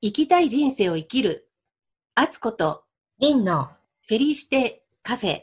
[0.00, 1.48] 生きたい人生を生きる、
[2.14, 2.84] あつこと、
[3.18, 3.68] リンの、
[4.06, 5.42] フェリシテカフェ、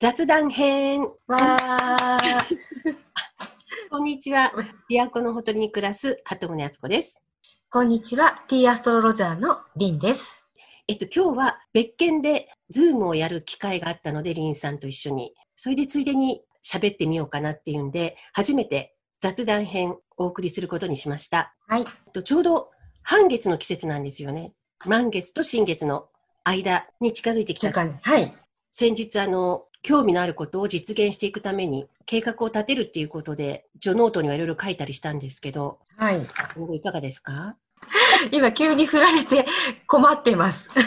[0.00, 1.02] 雑談編。
[1.28, 2.56] わー、
[3.90, 4.52] こんにちは。
[4.90, 7.22] 琵琶湖のほとりに暮らす、鳩宗敦子です。
[7.70, 10.42] こんにちは、ティーアストロロジャーのリンです。
[10.88, 15.32] えっと、今日は別件で、ズームをやる機会があったので、リンさんと一緒に。
[15.54, 21.54] それでついでに喋ってみようかなっていうんで、初めて雑談編お送りすることにしました。
[21.68, 22.73] はい、えっとちょうど
[23.04, 24.52] 半月の季節なんですよね。
[24.86, 26.08] 満月と新月の
[26.42, 27.70] 間に近づいてきた。
[28.02, 28.34] はい、
[28.70, 36.26] 先日あの、興味のあることを実現していくために計画を立てるっていうことで、ジョノートにはいろいろ書いたりしたんですけど、はい。
[36.54, 37.56] その後いかがですか？
[38.32, 39.44] 今、急に振られて
[39.86, 40.70] 困ってます。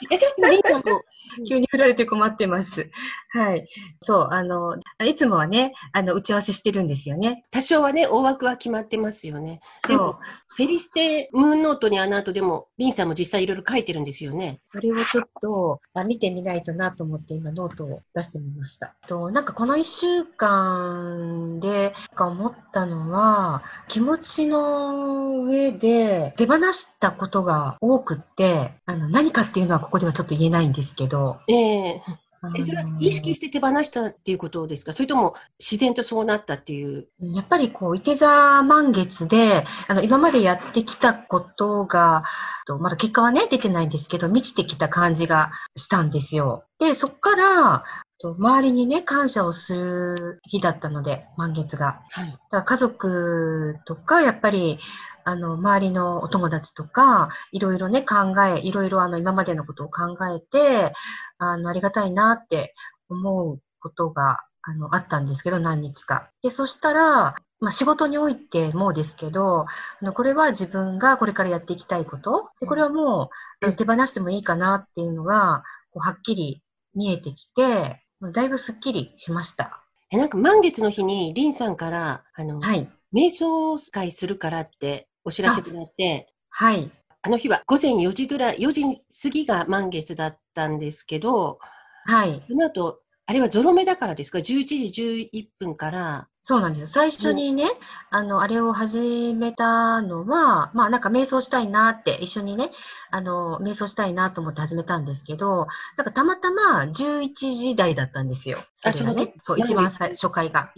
[1.48, 2.90] 急に振られて困ってます。
[3.30, 3.68] はい。
[4.02, 7.44] そう、あの、いつもはね、あの、打ち合わせしてるんですよね。
[7.50, 9.60] 多少はね、大枠は決まってますよね。
[9.86, 10.20] でそうも。
[10.60, 14.60] フェリシテムーンノートにあの後でも、リンさんも実際いろいろ書いてるんですよね。
[14.70, 18.94] それをちょっとあ見てみないとなと思って今ノートを出してみました。
[19.06, 31.38] となんかこの1週間で思ったのは気持ちの上で手放したことが多くってあの何かっていうのはここではちょっと言えないんですけど。
[31.48, 32.16] ええあの
[32.56, 34.92] え、それは意識して手放したっていうことですか？
[34.92, 37.08] それとも自然とそうなったっていう？
[37.20, 42.24] やっぱりこう、いて座満月で、あの、今までやってきたことが、
[42.66, 46.64] とまだ結果はね、出てないんですけど、満ちてきた感じがしたんですよ。
[46.78, 47.84] で、そこから、
[48.20, 52.02] と周りにね、感謝をする日だったので、満月が。
[52.10, 52.30] はい。
[52.30, 54.78] だから家族とか、やっぱり、
[55.24, 60.92] あの、周りのお友達とか、いろいろね、考え、いろいろあの、今までのことを考えて、
[61.38, 62.74] あの、ありがたいなって
[63.08, 66.30] 思うことが、あの、あったんですけど、何日か。
[66.42, 69.66] で、そしたら、まあ、仕事においてもですけど、あ
[70.02, 72.50] の、これは自分がこれからやっていきたいこと。
[72.60, 73.30] で、これはも
[73.62, 75.62] う、手放してもいいかなっていうのが、
[75.92, 76.62] こうはっきり
[76.94, 79.82] 見えてきて、だいぶスッキリしました。
[80.10, 82.88] え、なんか満月の日に、リンさんから、あの、はい。
[83.14, 86.90] 瞑想会するからってお知らせがあって、はい。
[87.22, 88.82] あの日は午前4時ぐらい、4時
[89.22, 91.58] 過ぎが満月だったんですけど、
[92.06, 92.42] はい。
[92.48, 96.86] その後、あれはゾロ目だからですか ?11 時11分から、そうなんですよ。
[96.86, 97.68] 最初にね、
[98.08, 102.70] あの、あれを始めたのは、まあなんか瞑想したいなって、一緒にね、
[103.10, 105.66] あの、瞑想したいなと思って始めたんですけど、
[105.98, 108.64] なんかたまたま11時台だったんですよ。
[108.84, 109.34] あそれがね。
[109.38, 110.72] そう、一番最初回が。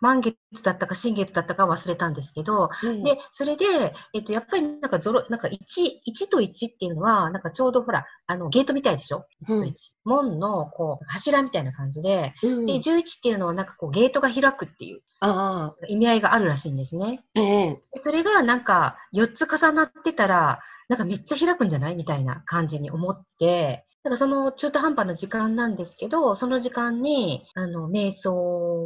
[0.00, 3.64] あ満月だったか新月だったか忘れたんですけど、あ、うんで、それで、
[4.14, 5.56] えっと、やっぱりなんかゾロ、なんか1、
[6.06, 9.72] 1と1っていうのは、なんかちょうどほら、あの、ゲートみたいでしょ ?1 と1。
[10.04, 15.02] 門の、こう、柱みたいな感じで、うんで、11っていうのはなんかこう、ゲートが開くっていう
[15.88, 17.20] 意味合いがあるらしいんですね。
[17.34, 21.96] ええそれがなんか4つ重なってたら、なんかめっちゃ開くんじゃない？
[21.96, 28.32] みたいな感じに思って、だからその中途半端な時間なんですけど、その時間に、あの、瞑想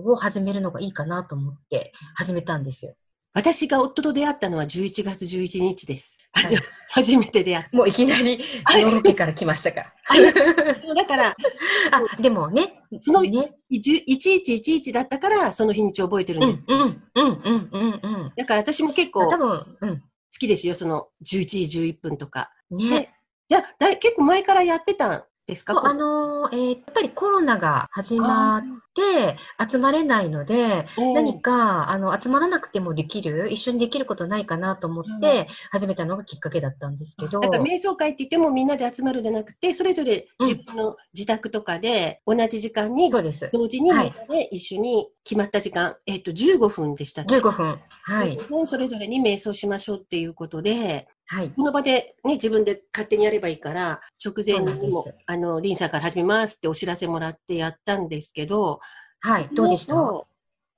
[0.01, 2.95] を始めるのがいいかなと思って始めたんですよ。
[3.33, 6.19] 私が夫と出会ったのは11月11日です。
[6.33, 9.95] はい初めて出会っもういきなり、あヨーロケから来ましたか。
[10.07, 10.95] た。
[10.95, 11.29] だから、
[11.91, 16.59] あ、でもね、そのね、1111だったから、その日にち覚えてるんうです。
[16.59, 18.33] ん、うん、うん、うん、うん、うん。
[18.37, 20.03] だから私も結構好多分、うん。
[20.39, 22.51] きですよ、その11時11分とか。
[22.71, 23.15] ね。
[23.53, 25.79] じゃあ、だい結構前からやってたんですか？
[25.85, 28.63] あのーえーやっぱりコロナが始まっ
[28.95, 29.37] て
[29.71, 40.47] 集まれないので、何かあの集まらなくてもできる、一緒にできることないかなと思って始めたのがきっかけだったんですけど、だから瞑想会って言ってもみんなで集まるんじゃなくて、それぞれうん。
[40.47, 43.51] 自分の自宅とかで同じ時間にそうです。
[43.53, 44.15] 同時にみんはない。
[44.29, 47.79] で一緒に決まった時間、えっ、と、15分でしたっけ？15分。
[48.03, 48.37] はい。
[48.37, 51.51] 15分それぞれに瞑想しましょうっていうことで、はい。
[51.51, 58.81] この場でね、自分で勝手にやればいいから、直前にも、あの、リンさんから始めますってお知らせもらってやったんですけど、
[59.21, 59.49] はい。
[59.55, 59.95] どうでした？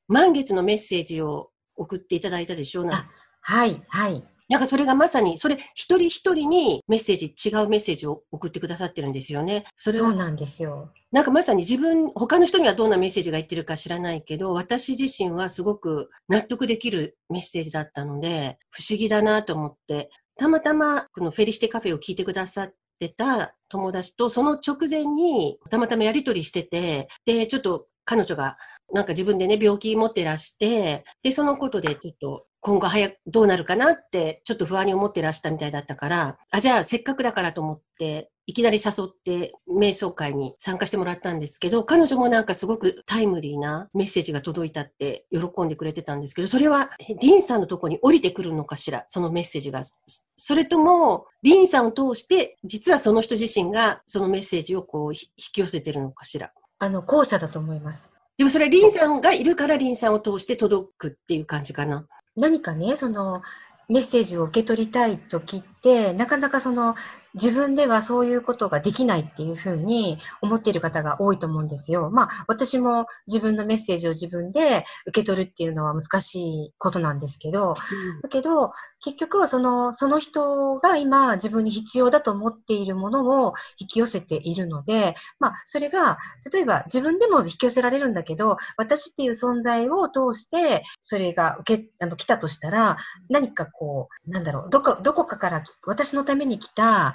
[0.07, 3.07] 満月のメッセージを送っていただいたでしょうなあ
[3.41, 3.83] はい。
[3.89, 4.23] はい。
[4.47, 9.65] なんかそれがまさに、それ一人一人にメッセージ、違うメッセージを送ってくださってるんですよね。
[9.79, 10.93] それはそうなんですよ。
[11.11, 28.57] なんかまさに自分、他の人にはどんなメッセージが言ってるか知らないけど、私自身はすごく納得できるメッセージだったので、不思議だなと思って、たまたまこのフェリシテカフェを聞いてくださってた友達とその直前にたまたまやりとりしてて、で、ちょっと彼女が
[28.93, 49.83] なんか自分でね、病気持ってらして、で、そのことでちょっと今後早くどうなるかなってちょっと不安に思ってらしたみたいだったから、あ、じゃあせっかくだからと思って、いきなり誘って瞑想会に参加してもらったんですけど、彼女もなんかすごくタイムリーなメッセージが届いたって喜んでくれてたんですけど、それはリンさんのとこに降りてくるのかしら、そのメッセージが。
[50.37, 56.53] それとも、リンさんを通して、実はその人自身がそのメッセージをこう引き寄せてるのかしら。
[56.79, 58.11] あの、後者だと思います。
[58.37, 62.07] でもそれはリンさんがいるからリンさんを通して届くっていう感じかな。
[62.37, 63.43] 何かね、その
[63.89, 66.95] メッセージを受け取りたい時って、なかなかその
[67.35, 72.11] 自分ではそういうことができないっていうふうに思っている方が多いと思うんですよ。
[72.11, 86.19] まあ、私も自分のメッセージを自分で受け取るっていうのは難しいことなんですけど、うん、だけど、結局はその、その人が今自分に必要だと思っているものを引き寄せているので、まあ、それが、
[86.53, 92.97] 例えば自分でも引き寄せられるんだけど、私っていう存在を通して、それが受け、あの、来たとしたら、
[93.29, 97.15] 何かこう、なんだろう、どこ、どこかから私のために来た、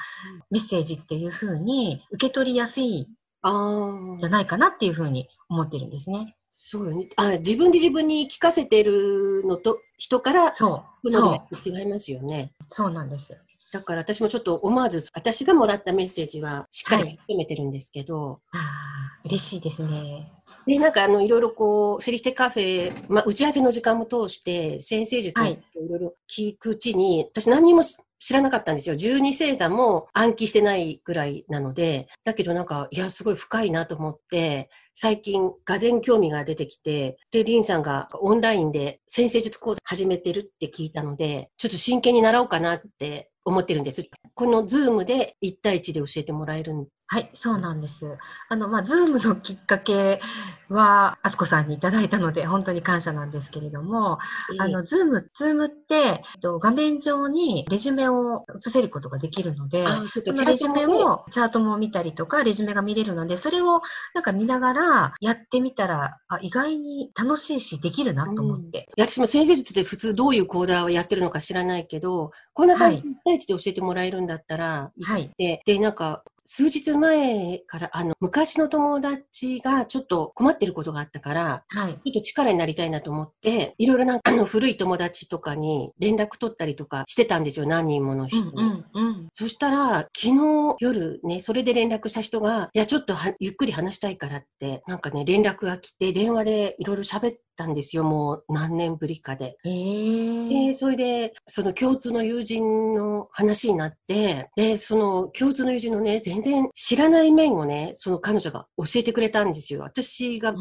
[0.49, 6.35] メッセージっていうふうに受け取りやすいじゃないかなっていうふうに思ってるんですね。
[6.51, 7.07] そうよね。
[7.15, 11.69] あ、自分で自分に聞かせてるのと、人からそう、そう。
[11.69, 12.53] 違いますよね。
[12.69, 13.37] そうなんです。
[13.71, 18.29] だから私もちょっと思わず、私がもらったメッセージはしっかり受け止めてるんですけど。
[18.29, 20.31] はい、ああ、嬉しいですね。
[20.65, 25.57] で、なんかあの、いろいろこう、フェリシテカフェ、まあ、打ち合わせの時間も通して、占星術をい
[25.89, 27.81] ろいろ聞くうちに、はい、私何にも
[28.19, 28.95] 知らなかったんですよ。
[28.95, 44.05] 十二星座も暗記してないぐらいなので、だけどなんか、いや、すごい深いなと思って、最近、がぜん興味が出てきて、で、リンさんがオンラインで占星術講座始めてるって聞いたので、ちょっと真剣に習おうかなって思ってるんです。
[44.35, 48.19] このズームで1対1で教えてもらえるんはい、そうなんです。
[48.49, 50.21] あの、まあ、ズームのきっかけ
[50.69, 54.19] は、あつこさんにいただいたので、本当に感謝なんですけれども、
[54.59, 59.85] あの、ズーム、ズームって、画面上にレジュメを映せることができるので、
[60.23, 63.81] そのレジュメを、チャートも見たりとか、レジュメが見れるので、それを
[64.13, 68.87] なんか見ながらやってみたら、あ、意外に楽しいし、できるなと思って。
[68.95, 75.31] うん、私も占星術で普通どういう講座をやってるのか知らないけど、こんな感じで1対1で教えてもらえるんだったら、はい。
[75.39, 88.51] で、なんか、数日前から、あの、昔の友達がちょっと困ってることがあったから、はい、ちょっと力になりたいなと思って、いろいろな、あの、古い友達とかに連絡取ったりとかしてたんですよ、何人もの人に。
[88.55, 99.57] うんうんうん、そしたら、昨日夜ね、それで連絡した人が、いや、ちょっとゆっくり話したいからって、なんかね、連絡が来て、電話でいろいろ喋ったんですよ、もう何年ぶりかで。
[99.65, 109.81] えー、で、それで、その共通の友人の話になって、で、その共通の友人のね、全然知らない面をね、その彼女が教えてくれたんですよ。
[109.81, 110.55] 私が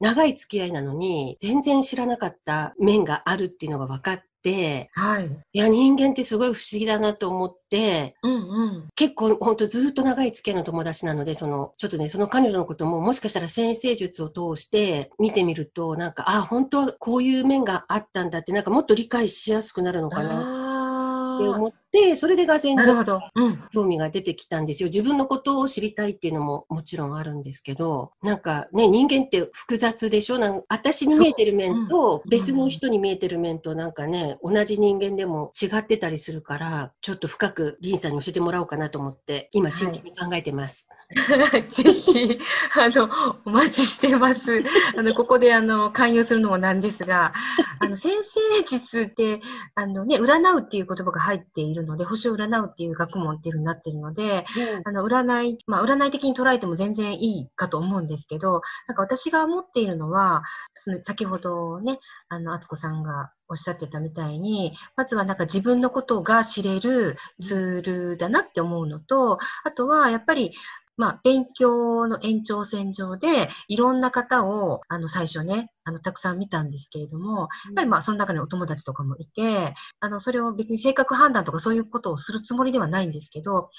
[0.00, 4.24] 長い付き合いなのに、全然知らなかった面があるっていうのが分かって、
[4.92, 5.30] はい。
[5.52, 8.36] いや、人間ってすごい不思議だなと思って、うんう
[8.78, 21.38] ん、結構本当ずっと長い付き合いの友達なので、その、ちょっとね、その彼女のことももしかしたら先生術を通して見てみると、なんか、あ、本当はこういう面があったんだって、なんかもっと理解しやすくなるのかな。
[21.38, 21.83] って思って、
[22.16, 22.76] それでがぜん
[23.72, 24.88] 興味が出てきたんですよ。
[24.88, 30.38] 自分のことを知りたいっていうのももちろんあるんですけど、なんかね、人間って複雑でしょ？
[30.38, 40.88] なん私に見えてる面と、別の人に見えてる面となんかね、同じ人間でも違ってたりするから、ちょっと深くリンさんに教えてもらおうかなと思って、今真剣に考えてます。
[41.14, 42.38] はい、 ぜひ、
[42.76, 43.08] あの、
[43.44, 44.62] お待ちしてます。
[44.96, 47.32] あの、ここで、あの、勧誘するのもなんですが、
[47.78, 49.40] あの、先生術って、
[49.74, 60.42] あのね、占うっていう言葉が入っているので、星を占うっていう学問っていうふうになっているので、うん、あの、占い、まあ、占い的に捉えても全然いいかと思うんですけど、なんか私が思っているのは、
[60.76, 61.98] その先ほどね、
[62.28, 70.52] あの、敦子さんがおっしゃってたみたいに、まずはなんか自分のことが知れるツールだなって思うのと、あとはやっぱり
[70.96, 83.70] まあ、勉強の延長線上で、いろんな方を、あの、最初ね、あの、たくさん見たんですけれども、やっぱりまあ、その中にお友達とかもいて、あの、それを別に性格判断とかそういうことをするつもりではないんですけど、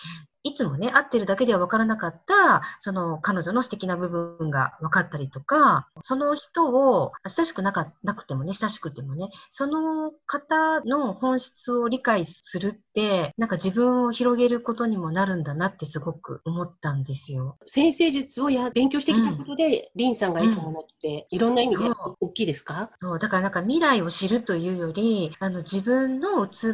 [0.45, 17.57] いつもね、会ってるだけでは分からなかった、その彼女の素敵な部分が分かったりとか、その人を親しくなかなくてもね、親しくてもね、その方の本質を理解するって、なんか自分を広げることにもなるんだなってすごく思ったんですよ。
[17.65, 22.91] 先生術をや勉強してきたことで、うん、リンさんが得たものって、いろんな意味で大きいですか？
[22.99, 26.71] そうだからなんか未来を知るというより、あの自分の器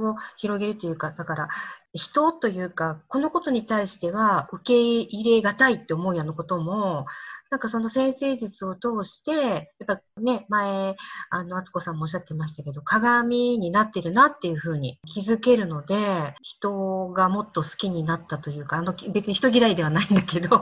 [0.00, 1.48] を広げるというか、だから
[1.94, 7.06] 人というか、このことに対しては受け入れがたいって思うようなことも、
[7.50, 9.32] なんかその先生術を通して、
[9.78, 10.96] やっぱね、前、
[11.30, 20.60] あの、敦子さんもおっしゃってましたけど、鏡になってるなっていうふうに気づけるので、人がもっと好きになったというか、あの、別に人嫌いではないんだけど、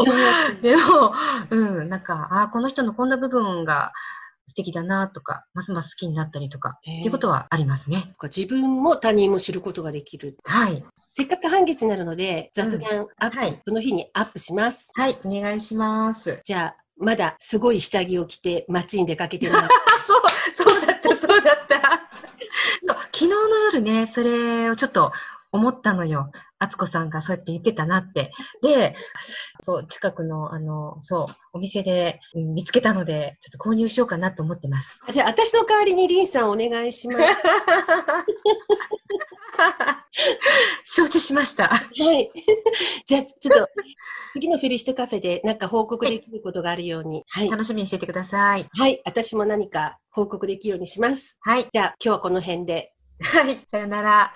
[0.62, 1.12] でも、
[1.50, 3.92] うん、なんか、ああ、この人のこんな部分が
[4.46, 8.14] 素敵だなとか、ますます好きになったりとか、へーっていうことはありますね。
[8.22, 10.36] 自分も他人も知ることができる。
[10.44, 10.84] はい。
[11.14, 13.62] せっかく半月になるので、雑談アップ、はい。
[13.66, 14.90] その日にアップします。
[14.94, 16.40] はい、お願いします。
[16.44, 19.64] じゃあ、まだすごい下着を着て街に出かけてない。
[19.64, 19.68] あ、
[20.04, 21.76] そう、そうだった、そうだった。
[23.16, 25.10] 昨日の夜ね、それをちょっと
[25.56, 26.30] 思ったのよ。
[26.58, 28.32] 敦子さんがそうやって言ってたなって。
[28.62, 28.94] で、
[29.60, 35.00] そう、近くの、あの、そう、お店で、うん見つけたので、ちょっと購入しようかなと思ってます。
[35.10, 37.24] じゃあ、私の代わりにリンさんお願いします。
[40.84, 41.68] 承知しました。
[41.68, 42.30] はい。
[43.06, 43.68] じゃあ、ちょっと、
[44.32, 47.24] 次のフェリシトカフェでなんか報告できることがあるように。
[47.28, 47.50] はい。
[47.50, 48.68] 楽しみにしててください。
[48.70, 49.00] はい。
[49.04, 51.38] 私も何か報告できるようにします。
[51.40, 51.68] はい。
[51.72, 52.92] じゃあ、今日はこの辺で。
[53.20, 53.58] はい。
[53.70, 54.34] さよなら。